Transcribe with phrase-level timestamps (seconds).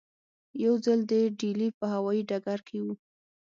[0.63, 2.93] یو ځل د ډیلي په هوایي ډګر کې وو.